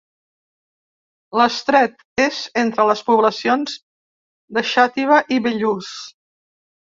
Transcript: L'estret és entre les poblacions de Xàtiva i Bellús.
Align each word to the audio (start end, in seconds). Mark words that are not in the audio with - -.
L'estret 1.39 1.99
és 2.23 2.39
entre 2.61 2.85
les 2.91 3.03
poblacions 3.09 3.75
de 4.59 4.63
Xàtiva 4.71 5.19
i 5.37 5.41
Bellús. 5.49 5.93